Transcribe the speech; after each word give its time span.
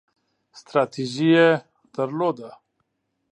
ستراتیژي 0.59 1.27
یې 1.35 1.47
درلوده. 1.93 2.51